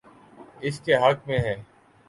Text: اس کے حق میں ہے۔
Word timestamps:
اس 0.61 0.79
کے 0.79 0.95
حق 0.95 1.27
میں 1.27 1.39
ہے۔ 1.39 1.55